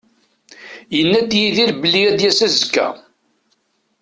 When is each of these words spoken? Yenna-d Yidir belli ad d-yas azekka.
Yenna-d 0.95 1.31
Yidir 1.41 1.71
belli 1.81 2.01
ad 2.09 2.15
d-yas 2.17 2.39
azekka. 2.45 2.87